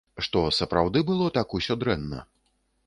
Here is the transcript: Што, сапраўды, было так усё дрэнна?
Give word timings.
Што, 0.27 0.41
сапраўды, 0.59 1.03
было 1.11 1.29
так 1.37 1.55
усё 1.61 1.79
дрэнна? 1.85 2.27